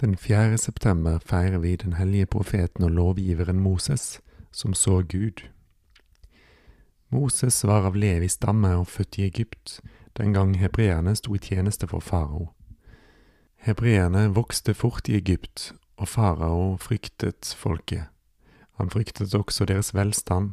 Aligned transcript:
Den 0.00 0.16
4. 0.16 0.58
september 0.58 1.18
feirer 1.18 1.58
vi 1.58 1.76
den 1.76 1.92
hellige 1.92 2.26
profeten 2.26 2.84
og 2.84 2.90
lovgiveren 2.90 3.60
Moses, 3.60 4.20
som 4.52 4.74
så 4.74 5.02
Gud. 5.02 5.42
Moses 7.10 7.64
var 7.66 7.82
av 7.82 7.96
Levis 7.98 8.36
stamme 8.38 8.76
og 8.78 8.86
født 8.86 9.18
i 9.18 9.24
Egypt, 9.26 9.80
den 10.16 10.32
gang 10.32 10.54
hebreerne 10.60 11.16
sto 11.18 11.34
i 11.34 11.42
tjeneste 11.42 11.88
for 11.90 11.98
farao. 11.98 12.52
Hebreerne 13.66 14.28
vokste 14.34 14.74
fort 14.74 15.08
i 15.08 15.16
Egypt, 15.18 15.72
og 15.96 16.08
farao 16.08 16.76
fryktet 16.76 17.54
folket. 17.58 18.06
Han 18.78 18.90
fryktet 18.90 19.34
også 19.34 19.64
deres 19.64 19.94
velstand, 19.94 20.52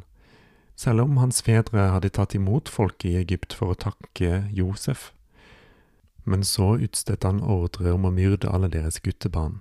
selv 0.74 1.06
om 1.06 1.16
hans 1.22 1.38
fedre 1.42 1.92
hadde 1.94 2.10
tatt 2.10 2.34
imot 2.34 2.68
folket 2.68 3.12
i 3.12 3.20
Egypt 3.22 3.54
for 3.54 3.70
å 3.70 3.78
takke 3.78 4.48
Josef. 4.50 5.12
Men 6.26 6.42
så 6.44 6.74
utstedte 6.82 7.30
han 7.30 7.40
ordre 7.40 7.94
om 7.94 8.08
å 8.08 8.14
myrde 8.14 8.50
alle 8.50 8.68
deres 8.72 8.98
guttebarn. 9.00 9.60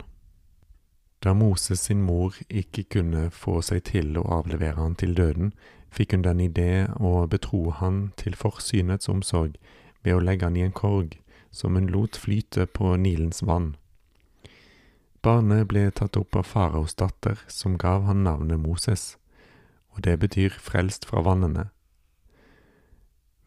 Da 1.21 1.33
Moses 1.33 1.85
sin 1.85 2.01
mor 2.05 2.35
ikke 2.49 2.83
kunne 2.97 3.29
få 3.33 3.59
seg 3.65 3.85
til 3.91 4.17
å 4.17 4.25
avlevere 4.39 4.81
han 4.81 4.97
til 4.97 5.13
døden, 5.17 5.53
fikk 5.93 6.13
hun 6.13 6.25
den 6.25 6.41
idé 6.43 6.87
å 6.97 7.27
betro 7.29 7.69
han 7.79 8.11
til 8.19 8.35
forsynets 8.37 9.09
omsorg 9.09 9.55
ved 10.03 10.17
å 10.17 10.23
legge 10.25 10.49
han 10.49 10.57
i 10.57 10.65
en 10.65 10.75
korg 10.75 11.15
som 11.55 11.77
hun 11.77 11.87
lot 11.89 12.17
flyte 12.19 12.65
på 12.65 12.95
Nilens 12.99 13.41
vann. 13.45 13.75
Barnet 15.25 15.65
ble 15.71 15.87
tatt 15.89 16.17
opp 16.19 16.35
av 16.35 16.45
faraos 16.45 16.93
datter, 16.93 17.39
som 17.47 17.79
gav 17.81 18.03
han 18.05 18.25
navnet 18.25 18.61
Moses, 18.61 19.15
og 19.95 20.03
det 20.05 20.19
betyr 20.21 20.53
frelst 20.61 21.07
fra 21.09 21.23
vannene. 21.25 21.69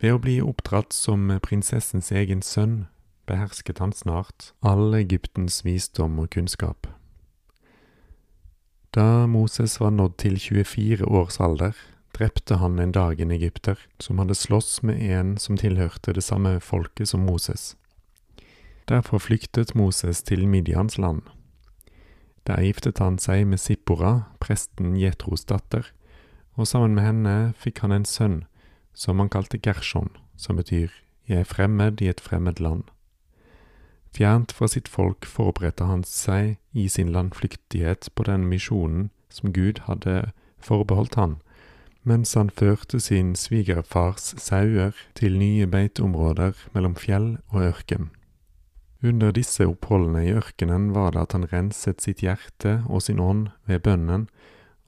Ved 0.02 0.14
å 0.14 0.22
bli 0.22 0.38
oppdratt 0.42 0.94
som 0.94 1.30
prinsessens 1.44 2.10
egen 2.10 2.42
sønn 2.42 2.86
behersket 3.28 3.78
han 3.82 3.92
snart 3.92 4.52
all 4.64 4.94
Egyptens 4.96 5.60
visdom 5.66 6.18
og 6.22 6.32
kunnskap. 6.34 6.88
Da 8.96 9.26
Moses 9.28 9.76
var 9.80 9.92
nådd 9.92 10.16
til 10.18 10.38
24 10.40 11.04
års 11.06 11.36
alder, 11.40 11.76
drepte 12.16 12.56
han 12.58 12.78
en 12.80 12.92
dag 12.92 13.20
en 13.20 13.30
egypter 13.30 13.78
som 14.00 14.18
hadde 14.18 14.34
slåss 14.34 14.80
med 14.82 15.02
en 15.04 15.36
som 15.38 15.60
tilhørte 15.60 16.16
det 16.16 16.24
samme 16.24 16.56
folket 16.64 17.12
som 17.12 17.26
Moses. 17.28 17.76
Derfor 18.88 19.20
flyktet 19.20 19.74
Moses 19.76 20.22
til 20.22 20.48
Midians 20.48 20.98
land. 20.98 21.22
Der 22.46 22.64
giftet 22.64 22.98
han 22.98 23.18
seg 23.20 23.44
med 23.46 23.60
Sippora, 23.60 24.32
presten 24.40 24.96
Jetros 24.96 25.44
datter, 25.44 25.84
og 26.56 26.66
sammen 26.66 26.96
med 26.96 27.04
henne 27.04 27.34
fikk 27.60 27.84
han 27.84 27.92
en 27.92 28.08
sønn 28.08 28.38
som 28.96 29.20
han 29.20 29.28
kalte 29.28 29.60
Gershon, 29.60 30.08
som 30.36 30.56
betyr 30.56 30.88
jeg 31.28 31.44
er 31.44 31.44
fremmed 31.44 32.00
i 32.00 32.08
et 32.08 32.22
fremmed 32.24 32.58
land. 32.64 32.88
Fjernt 34.14 34.52
fra 34.52 34.68
sitt 34.68 34.88
folk 34.88 35.26
forberedte 35.26 35.86
han 35.86 36.04
seg 36.06 36.56
i 36.72 36.88
sin 36.88 37.12
landflyktighet 37.12 38.10
på 38.14 38.26
den 38.28 38.46
misjonen 38.48 39.10
som 39.28 39.52
Gud 39.52 39.84
hadde 39.86 40.32
forbeholdt 40.58 41.18
han, 41.20 41.36
mens 42.02 42.34
han 42.34 42.50
førte 42.50 43.00
sin 43.00 43.34
svigerfars 43.36 44.32
sauer 44.40 44.96
til 45.18 45.38
nye 45.38 45.66
beiteområder 45.68 46.56
mellom 46.74 46.96
fjell 46.96 47.36
og 47.52 47.68
ørken. 47.68 48.08
Under 49.04 49.30
disse 49.30 49.62
oppholdene 49.68 50.24
i 50.26 50.32
ørkenen 50.34 50.90
var 50.94 51.12
det 51.14 51.20
at 51.22 51.36
han 51.36 51.46
renset 51.52 52.02
sitt 52.02 52.24
hjerte 52.24 52.80
og 52.88 53.04
sin 53.06 53.20
ånd 53.22 53.52
ved 53.70 53.84
bønnen 53.86 54.26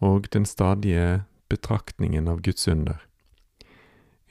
og 0.00 0.26
den 0.34 0.48
stadige 0.48 1.22
betraktningen 1.50 2.26
av 2.30 2.40
Guds 2.42 2.66
under. 2.68 2.98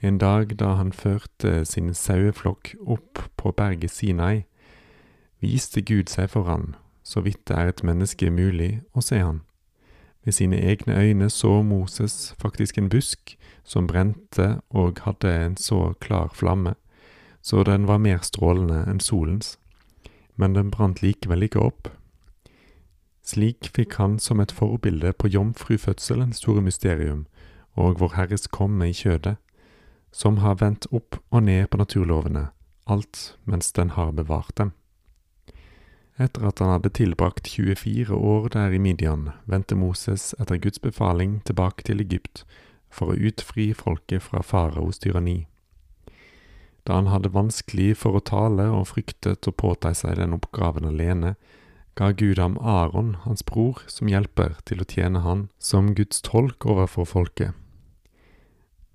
En 0.00 0.18
dag 0.18 0.52
da 0.60 0.74
han 0.76 0.92
førte 0.96 1.64
sin 1.68 1.94
saueflokk 1.94 2.74
opp 2.88 3.20
på 3.36 3.52
berget 3.56 3.92
Sinai, 3.92 4.44
viste 5.40 5.82
Gud 5.82 6.08
seg 6.08 6.30
for 6.30 6.48
han, 6.48 6.74
så 7.02 7.20
vidt 7.24 7.46
det 7.48 7.56
er 7.56 7.70
et 7.70 7.84
menneske 7.84 8.30
mulig 8.30 8.80
å 8.94 9.02
se 9.04 9.20
han. 9.20 9.42
Med 10.24 10.36
sine 10.36 10.58
egne 10.60 10.96
øyne 11.00 11.30
så 11.30 11.62
Moses 11.62 12.34
faktisk 12.38 12.78
en 12.78 12.90
busk 12.92 13.38
som 13.64 13.86
brente 13.86 14.60
og 14.70 15.00
hadde 15.06 15.32
en 15.32 15.56
så 15.56 15.94
klar 16.00 16.28
flamme, 16.34 16.74
så 17.42 17.62
den 17.64 17.86
var 17.88 17.98
mer 17.98 18.20
strålende 18.22 18.84
enn 18.90 19.00
solens, 19.00 19.56
men 20.36 20.54
den 20.54 20.70
brant 20.70 21.00
likevel 21.02 21.48
ikke 21.48 21.64
opp. 21.64 21.88
Slik 23.24 23.70
fikk 23.76 23.96
han 24.00 24.18
som 24.18 24.40
et 24.40 24.52
forbilde 24.52 25.12
på 25.12 25.28
jomfrufødselens 25.28 26.40
store 26.42 26.64
mysterium 26.64 27.26
og 27.78 28.00
Vår 28.00 28.16
Herres 28.16 28.48
komme 28.48 28.90
i 28.90 28.96
kjødet, 28.96 29.36
som 30.12 30.40
har 30.42 30.58
vendt 30.60 30.88
opp 30.90 31.20
og 31.30 31.44
ned 31.46 31.68
på 31.70 31.78
naturlovene, 31.78 32.48
alt 32.86 33.36
mens 33.44 33.72
den 33.72 33.94
har 33.96 34.12
bevart 34.12 34.52
dem. 34.58 34.72
Etter 36.18 36.48
at 36.48 36.58
han 36.58 36.72
hadde 36.74 36.92
tilbrakt 36.96 37.48
24 37.48 38.14
år 38.14 38.48
der 38.52 38.74
i 38.74 38.80
Midian, 38.82 39.30
vendte 39.46 39.76
Moses 39.78 40.34
etter 40.40 40.58
Guds 40.60 40.82
befaling 40.82 41.40
tilbake 41.48 41.86
til 41.86 42.02
Egypt 42.02 42.44
for 42.90 43.12
å 43.12 43.20
utfri 43.30 43.70
folket 43.76 44.26
fra 44.26 44.42
faraos 44.42 44.98
tyranni. 45.00 45.46
Da 46.84 46.98
han 46.98 47.10
hadde 47.12 47.32
vanskelig 47.32 47.94
for 48.02 48.18
å 48.18 48.24
tale 48.24 48.66
og 48.72 48.88
fryktet 48.90 49.46
å 49.46 49.54
påta 49.54 49.92
seg 49.94 50.18
den 50.18 50.34
oppgaven 50.36 50.88
alene, 50.88 51.36
ga 51.94 52.10
Gud 52.16 52.38
ham 52.40 52.56
Aron, 52.58 53.14
hans 53.24 53.44
bror, 53.44 53.82
som 53.86 54.08
hjelper 54.08 54.56
til 54.64 54.80
å 54.80 54.88
tjene 54.88 55.20
han 55.24 55.48
som 55.58 55.92
Guds 55.94 56.22
tolk 56.24 56.64
overfor 56.64 57.08
folket. 57.08 57.52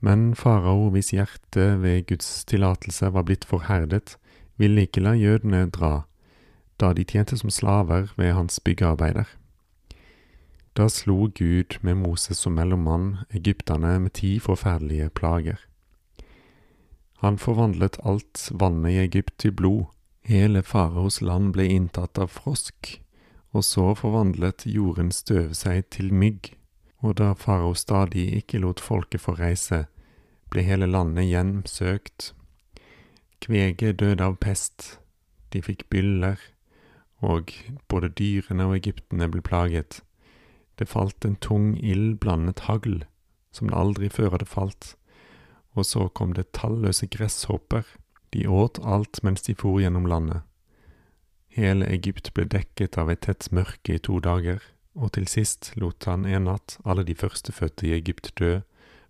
Men 0.01 0.33
farao, 0.37 0.89
hvis 0.93 1.13
hjerte 1.13 1.75
ved 1.81 2.07
Guds 2.09 2.43
tillatelse 2.49 3.11
var 3.13 3.25
blitt 3.27 3.45
forherdet, 3.47 4.17
ville 4.57 4.85
ikke 4.85 5.03
la 5.05 5.15
jødene 5.17 5.65
dra, 5.73 6.05
da 6.79 6.93
de 6.93 7.03
tjente 7.03 7.37
som 7.37 7.49
slaver 7.49 8.11
ved 8.17 8.33
hans 8.33 8.59
byggearbeider. 8.59 9.27
Da 10.75 10.89
slo 10.89 11.29
Gud 11.35 11.77
med 11.81 11.97
Moses 11.97 12.37
som 12.37 12.53
mellommann 12.53 13.17
egypterne 13.31 13.99
med 13.99 14.13
ti 14.13 14.39
forferdelige 14.39 15.09
plager. 15.09 15.61
Han 17.23 17.37
forvandlet 17.37 17.97
alt 18.03 18.49
vannet 18.51 18.91
i 18.91 18.97
Egypt 19.05 19.37
til 19.39 19.51
blod, 19.51 19.85
hele 20.27 20.63
faraos 20.63 21.21
land 21.21 21.53
ble 21.55 21.69
inntatt 21.71 22.19
av 22.19 22.33
frosk, 22.33 22.99
og 23.55 23.63
så 23.63 23.93
forvandlet 23.95 24.65
jordens 24.67 25.21
støv 25.23 25.53
seg 25.55 25.87
til 25.95 26.11
mygg, 26.13 26.51
og 26.99 27.15
da 27.21 27.31
farao 27.39 27.73
stadig 27.73 28.27
ikke 28.41 28.59
lot 28.59 28.83
folket 28.83 29.23
få 29.23 29.37
reise, 29.39 29.85
ble 30.51 30.65
hele 30.67 30.89
landet 30.91 31.29
hjemsøkt. 31.29 32.33
Kveget 33.39 34.01
døde 34.01 34.27
av 34.27 34.35
pest, 34.43 34.99
de 35.53 35.61
fikk 35.63 35.87
byller, 35.89 36.35
og 37.23 37.53
både 37.87 38.09
dyrene 38.09 38.67
og 38.69 38.77
egyptene 38.79 39.29
ble 39.31 39.41
plaget. 39.41 40.01
Det 40.79 40.89
falt 40.91 41.25
en 41.25 41.37
tung 41.39 41.75
ild 41.79 42.17
blandet 42.19 42.65
hagl, 42.67 43.03
som 43.51 43.69
det 43.69 43.77
aldri 43.77 44.09
før 44.11 44.35
hadde 44.35 44.49
falt, 44.49 44.95
og 45.75 45.85
så 45.85 46.07
kom 46.07 46.33
det 46.35 46.51
talløse 46.55 47.07
gresshopper, 47.07 47.85
de 48.33 48.47
åt 48.47 48.79
alt 48.83 49.21
mens 49.23 49.45
de 49.47 49.55
for 49.55 49.79
gjennom 49.79 50.07
landet. 50.11 50.43
Hele 51.55 51.87
Egypt 51.87 52.33
ble 52.35 52.43
dekket 52.51 52.97
av 52.99 53.09
et 53.11 53.23
tett 53.23 53.47
mørke 53.55 53.95
i 53.95 54.01
to 54.03 54.19
dager, 54.19 54.59
og 54.95 55.13
til 55.15 55.27
sist 55.27 55.71
lot 55.79 56.03
han 56.07 56.25
en 56.27 56.49
natt 56.49 56.77
alle 56.83 57.05
de 57.07 57.15
førstefødte 57.15 57.87
i 57.87 57.95
Egypt 57.95 58.33
dø, 58.39 58.59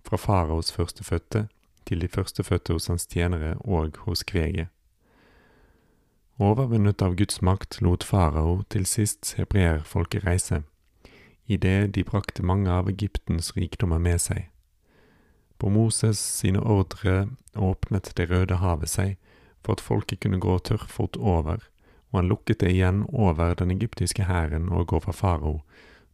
fra 0.05 0.17
faraos 0.21 0.69
førstefødte 0.73 1.47
til 1.89 2.01
de 2.01 2.09
førstefødte 2.09 2.73
hos 2.73 2.87
hans 2.91 3.07
tjenere 3.09 3.55
og 3.61 3.97
hos 4.05 4.21
kveget. 4.23 4.69
Overvunnet 6.37 7.01
av 7.01 7.15
Guds 7.15 7.39
makt 7.41 7.77
lot 7.79 8.03
farao 8.03 8.65
til 8.67 8.83
sist 8.83 9.29
hebreerfolket 9.37 10.25
reise, 10.25 10.65
idet 11.47 11.93
de 11.95 12.03
brakte 12.03 12.43
mange 12.43 12.67
av 12.67 12.89
Egyptens 12.91 13.53
rikdommer 13.55 14.01
med 14.03 14.19
seg. 14.19 14.49
På 15.55 15.71
Moses 15.71 16.19
sine 16.19 16.59
ordre 16.59 17.29
åpnet 17.55 18.11
Det 18.17 18.27
røde 18.27 18.57
havet 18.59 18.91
seg 18.91 19.15
for 19.63 19.77
at 19.77 19.85
folket 19.85 20.19
kunne 20.25 20.41
gå 20.43 20.57
tørrfot 20.59 21.15
over, 21.15 21.63
og 22.11 22.19
han 22.19 22.27
lukket 22.27 22.59
det 22.59 22.73
igjen 22.73 23.05
over 23.13 23.55
den 23.55 23.71
egyptiske 23.71 24.27
hæren 24.27 24.67
og 24.67 24.91
over 24.91 25.15
farao, 25.15 25.61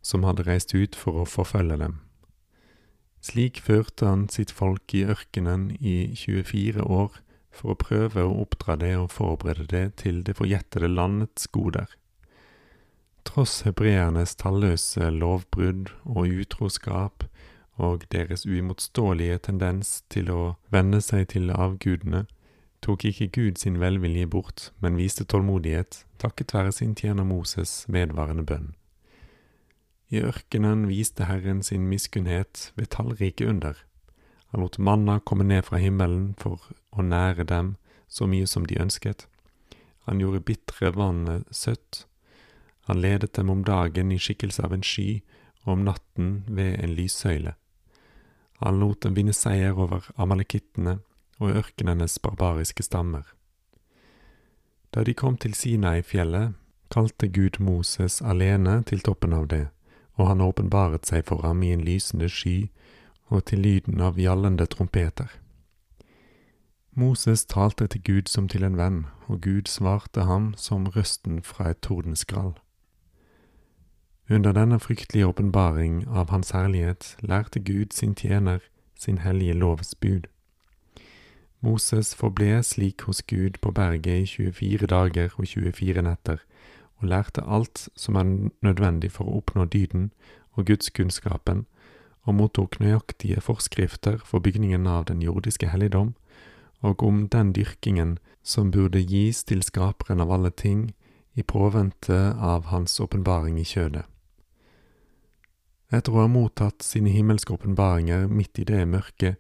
som 0.06 0.22
hadde 0.24 0.46
reist 0.46 0.76
ut 0.78 0.94
for 0.94 1.18
å 1.18 1.26
forfølge 1.26 1.80
dem. 1.82 1.98
Slik 3.26 3.58
førte 3.58 4.06
han 4.06 4.30
sitt 4.30 4.54
folk 4.54 4.94
i 4.94 5.02
ørkenen 5.10 5.72
i 5.82 6.14
24 6.14 6.86
år 6.86 7.18
for 7.52 7.74
å 7.74 7.80
prøve 7.80 8.24
å 8.26 8.38
oppdra 8.44 8.78
det 8.80 8.94
og 8.98 9.12
forberede 9.14 9.68
det 9.72 9.86
til 10.04 10.22
det 10.28 10.38
forjettede 10.40 10.90
landets 10.92 11.48
goder. 11.52 11.88
Tross 13.28 13.62
hebreernes 13.68 14.34
talløse 14.40 15.12
lovbrudd 15.14 15.92
og 16.10 16.32
utroskap 16.42 17.28
og 17.82 18.06
deres 18.12 18.46
uimotståelige 18.46 19.38
tendens 19.48 20.02
til 20.10 20.32
å 20.34 20.42
venne 20.74 21.02
seg 21.04 21.28
til 21.34 21.52
avgudene, 21.54 22.26
tok 22.82 23.06
ikke 23.06 23.30
Gud 23.36 23.62
sin 23.62 23.78
velvilje 23.82 24.28
bort, 24.28 24.70
men 24.82 24.98
viste 24.98 25.26
tålmodighet 25.26 26.04
takket 26.22 26.54
være 26.54 26.74
sin 26.74 26.96
tjener 26.98 27.26
Moses' 27.26 27.86
vedvarende 27.88 28.46
bønn. 28.46 28.72
I 30.12 30.26
ørkenen 30.28 30.88
viste 30.90 31.30
Herren 31.30 31.62
sin 31.64 31.86
miskunnhet 31.88 32.72
ved 32.76 32.92
tallrike 32.92 33.48
under. 33.48 33.78
Han 34.52 34.62
lot 34.62 34.78
manna 34.78 35.20
komme 35.20 35.44
ned 35.44 35.66
fra 35.66 35.80
himmelen 35.80 36.34
for 36.40 36.60
å 36.92 37.04
nære 37.04 37.46
dem 37.48 37.76
så 38.12 38.28
mye 38.28 38.48
som 38.48 38.66
de 38.68 38.80
ønsket. 38.80 39.28
Han 40.06 40.20
gjorde 40.20 40.44
bitre 40.44 40.92
vannet 40.92 41.48
søtt. 41.56 42.06
Han 42.90 43.02
ledet 43.02 43.34
dem 43.38 43.50
om 43.50 43.64
dagen 43.64 44.12
i 44.12 44.20
skikkelse 44.20 44.64
av 44.66 44.74
en 44.76 44.84
sky, 44.84 45.22
og 45.64 45.74
om 45.78 45.86
natten 45.86 46.32
ved 46.48 46.80
en 46.84 46.96
lyssøyle. 46.98 47.54
Han 48.60 48.80
lot 48.80 49.02
dem 49.06 49.16
vinne 49.16 49.34
seier 49.34 49.78
over 49.78 50.10
amalekittene 50.18 51.00
og 51.40 51.56
ørkenenes 51.62 52.20
barbariske 52.20 52.84
stammer. 52.84 53.24
Da 54.92 55.06
de 55.08 55.14
kom 55.16 55.38
til 55.38 55.56
Sinai-fjellet, 55.56 56.58
kalte 56.92 57.30
Gud 57.32 57.62
Moses 57.64 58.20
alene 58.22 58.82
til 58.84 59.00
toppen 59.00 59.34
av 59.34 59.48
det, 59.48 59.70
og 60.20 60.28
han 60.28 60.44
åpenbaret 60.44 61.08
seg 61.08 61.24
for 61.30 61.46
ham 61.48 61.64
i 61.64 61.72
en 61.72 61.86
lysende 61.88 62.28
sky 62.30 62.68
og 63.32 63.46
til 63.48 63.64
lyden 63.64 64.02
av 64.04 64.20
gjallende 64.20 64.68
trompeter. 64.68 65.32
Moses 66.94 67.46
talte 67.46 67.88
til 67.88 68.04
Gud 68.04 68.28
som 68.28 68.50
til 68.52 68.66
en 68.68 68.76
venn, 68.78 69.06
og 69.32 69.42
Gud 69.42 69.72
svarte 69.72 70.28
ham 70.28 70.52
som 70.58 70.90
røsten 70.92 71.40
fra 71.44 71.72
et 71.72 71.80
tordenskrall. 71.82 72.58
Under 74.30 74.52
denne 74.52 74.80
fryktelige 74.80 75.28
åpenbaring 75.28 76.04
av 76.08 76.30
Hans 76.30 76.52
herlighet 76.52 77.16
lærte 77.22 77.60
Gud 77.60 77.96
sin 77.96 78.16
tjener 78.16 78.60
sin 78.96 79.18
hellige 79.18 79.54
lovs 79.54 79.96
bud. 79.96 80.28
Moses 81.62 82.16
forble 82.16 82.64
slik 82.64 83.02
hos 83.02 83.22
Gud 83.24 83.60
på 83.62 83.72
berget 83.72 84.24
i 84.24 84.26
24 84.26 84.88
dager 84.88 85.30
og 85.38 85.48
24 85.48 86.02
netter, 86.02 86.38
og 86.98 87.08
lærte 87.08 87.44
alt 87.48 87.90
som 87.96 88.16
er 88.16 88.50
nødvendig 88.62 89.12
for 89.12 89.26
å 89.26 89.42
oppnå 89.42 89.66
dyden 89.66 90.12
og 90.54 90.66
gudskunnskapen, 90.66 91.66
og 92.26 92.38
mottok 92.38 92.80
nøyaktige 92.80 93.42
forskrifter 93.42 94.20
for 94.26 94.44
bygningen 94.44 94.88
av 94.88 95.06
den 95.10 95.22
jordiske 95.22 95.72
helligdom, 95.72 96.14
og 96.82 97.04
om 97.04 97.28
den 97.30 97.54
dyrkingen 97.54 98.18
som 98.44 98.72
burde 98.72 99.02
gis 99.02 99.44
til 99.44 99.64
skaperen 99.64 100.22
av 100.22 100.32
alle 100.32 100.52
ting, 100.52 100.92
i 101.34 101.44
påvente 101.44 102.36
av 102.36 102.66
hans 102.74 103.00
åpenbaring 103.00 103.60
i 103.60 103.64
kjødet. 103.64 104.04
Etter 105.92 106.12
å 106.12 106.24
ha 106.24 106.32
mottatt 106.32 106.84
sine 106.84 107.12
himmelske 107.12 107.54
åpenbaringer 107.56 108.28
midt 108.28 108.60
i 108.60 108.68
det 108.68 108.84
mørket, 108.88 109.40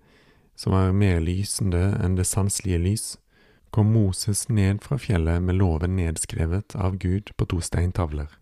som 0.55 0.75
er 0.75 0.95
mer 0.95 1.19
lysende 1.23 1.81
enn 1.99 2.15
det 2.15 2.27
sanselige 2.27 2.79
lys, 2.79 3.05
kom 3.71 3.91
Moses 3.95 4.47
ned 4.49 4.81
fra 4.83 4.97
fjellet 4.99 5.43
med 5.43 5.59
loven 5.59 5.95
nedskrevet 5.95 6.75
av 6.75 6.97
Gud 6.99 7.31
på 7.39 7.47
to 7.47 7.61
steintavler. 7.63 8.40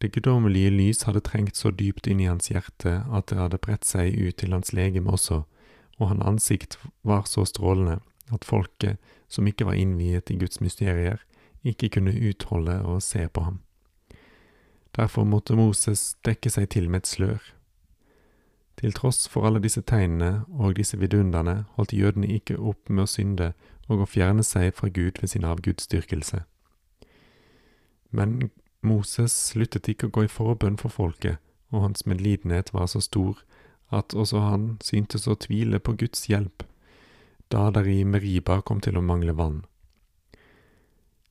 Det 0.00 0.12
guddommelige 0.14 0.70
lys 0.72 1.02
hadde 1.04 1.20
trengt 1.20 1.56
så 1.56 1.70
dypt 1.70 2.06
inn 2.08 2.20
i 2.24 2.28
hans 2.30 2.48
hjerte 2.48 3.02
at 3.12 3.28
det 3.28 3.36
hadde 3.36 3.60
bredt 3.60 3.84
seg 3.84 4.16
ut 4.16 4.38
til 4.40 4.54
hans 4.56 4.72
legeme 4.72 5.12
også, 5.12 5.42
og 6.00 6.08
hans 6.08 6.24
ansikt 6.24 6.78
var 7.04 7.26
så 7.28 7.44
strålende 7.44 7.98
at 8.32 8.46
folket, 8.46 8.96
som 9.28 9.46
ikke 9.46 9.66
var 9.68 9.76
innviet 9.76 10.30
i 10.32 10.38
Guds 10.40 10.60
mysterier, 10.64 11.20
ikke 11.62 11.90
kunne 11.92 12.16
utholde 12.16 12.78
å 12.88 12.96
se 13.04 13.26
på 13.28 13.44
ham. 13.44 13.60
Derfor 14.96 15.24
måtte 15.28 15.56
Moses 15.58 16.16
dekke 16.24 16.50
seg 16.50 16.70
til 16.72 16.88
med 16.90 17.04
et 17.04 17.10
slør. 17.10 17.42
Til 18.80 18.94
tross 18.96 19.28
for 19.28 19.44
alle 19.44 19.60
disse 19.60 19.82
tegnene 19.84 20.46
og 20.48 20.78
disse 20.78 20.96
vidunderne 20.96 21.66
holdt 21.76 21.92
jødene 21.92 22.30
ikke 22.32 22.56
opp 22.56 22.88
med 22.88 23.04
å 23.04 23.10
synde 23.10 23.52
og 23.90 24.00
å 24.00 24.08
fjerne 24.08 24.42
seg 24.46 24.72
fra 24.74 24.88
Gud 24.88 25.20
ved 25.20 25.34
sin 25.34 25.44
avgudsdyrkelse. 25.44 26.40
Men 28.10 28.50
Moses 28.82 29.34
sluttet 29.50 29.88
ikke 29.92 30.08
å 30.08 30.14
gå 30.14 30.24
i 30.24 30.32
forbønn 30.32 30.78
for 30.80 30.92
folket, 30.92 31.36
og 31.70 31.84
hans 31.84 32.06
medlidenhet 32.08 32.72
var 32.72 32.88
så 32.88 33.02
stor 33.04 33.42
at 33.90 34.14
også 34.14 34.40
han 34.40 34.66
syntes 34.84 35.28
å 35.28 35.36
tvile 35.36 35.80
på 35.82 35.96
Guds 36.00 36.28
hjelp, 36.30 36.64
da 37.52 37.68
der 37.74 37.88
i 37.90 38.04
Meriba 38.04 38.60
kom 38.62 38.80
til 38.80 38.96
å 38.96 39.04
mangle 39.04 39.34
vann. 39.36 39.64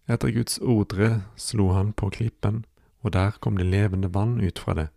Etter 0.09 0.33
Guds 0.35 0.59
ordre 0.59 1.21
slo 1.37 1.71
han 1.73 1.93
på 1.93 2.09
klippen, 2.13 2.65
og 3.01 3.13
der 3.15 3.37
kom 3.39 3.57
det 3.57 3.69
levende 3.69 4.11
vann 4.13 4.39
ut 4.41 4.59
fra 4.59 4.75
det, 4.75 4.89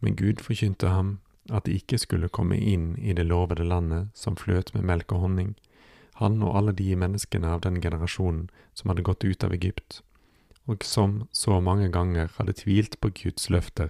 men 0.00 0.16
Gud 0.18 0.42
forkynte 0.44 0.92
ham 0.92 1.18
at 1.50 1.64
de 1.64 1.78
ikke 1.78 1.98
skulle 1.98 2.28
komme 2.28 2.58
inn 2.58 2.92
i 2.98 3.14
det 3.16 3.24
lovede 3.26 3.64
landet 3.64 4.12
som 4.14 4.36
fløt 4.36 4.74
med 4.74 4.84
melk 4.84 5.14
og 5.16 5.24
honning, 5.24 5.54
han 6.18 6.42
og 6.42 6.56
alle 6.58 6.74
de 6.74 6.92
menneskene 6.98 7.48
av 7.48 7.62
den 7.64 7.80
generasjonen 7.80 8.48
som 8.74 8.90
hadde 8.90 9.06
gått 9.06 9.24
ut 9.24 9.44
av 9.46 9.54
Egypt, 9.54 10.02
og 10.68 10.84
som 10.84 11.22
så 11.32 11.60
mange 11.64 11.88
ganger 11.92 12.28
hadde 12.36 12.52
tvilt 12.60 12.98
på 13.00 13.10
Guds 13.22 13.48
løfter. 13.50 13.88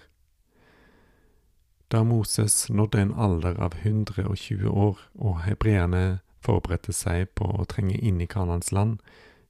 Da 1.90 2.02
Moses 2.04 2.68
nådde 2.70 3.00
en 3.02 3.14
alder 3.16 3.56
av 3.58 3.74
120 3.82 4.68
år 4.68 4.98
og 5.14 5.40
hebreerne 5.46 6.20
forberedte 6.44 6.92
seg 6.92 7.32
på 7.34 7.48
å 7.48 7.66
trenge 7.68 7.96
inn 7.96 8.20
i 8.20 8.28
Kanans 8.30 8.70
land, 8.72 8.98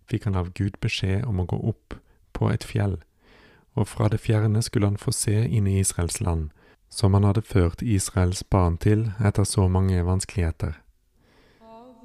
fikk 0.09 0.25
han 0.25 0.39
av 0.39 0.53
Gud 0.55 0.79
beskjed 0.81 1.27
om 1.29 1.43
å 1.43 1.49
gå 1.51 1.59
opp 1.73 1.99
på 2.33 2.49
et 2.53 2.65
fjell, 2.65 2.97
og 3.77 3.91
fra 3.91 4.09
det 4.09 4.23
fjerne 4.23 4.63
skulle 4.63 4.89
han 4.89 5.01
få 5.01 5.13
se 5.13 5.37
inn 5.45 5.67
i 5.67 5.81
Israels 5.83 6.21
land, 6.21 6.49
som 6.89 7.15
han 7.15 7.27
hadde 7.29 7.45
ført 7.45 7.83
Israels 7.83 8.43
barn 8.43 8.79
til 8.81 9.11
etter 9.21 9.45
så 9.45 9.69
mange 9.69 10.01
vanskeligheter. 10.07 10.79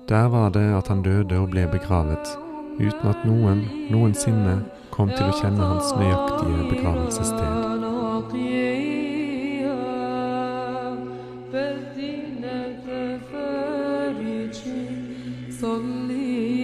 Der 0.10 0.28
var 0.28 0.50
det 0.52 0.66
at 0.76 0.90
han 0.92 1.06
døde 1.06 1.40
og 1.40 1.54
ble 1.54 1.64
begravet, 1.72 2.34
uten 2.82 3.06
at 3.08 3.22
noen 3.24 3.64
noensinne 3.94 4.58
kom 4.94 5.08
durch 5.08 5.44
ein 5.44 5.56
kjenne 5.56 5.96
Merk, 5.98 6.42
die 6.42 6.76
begravelsessted. 6.76 7.64
صلي 15.64 16.63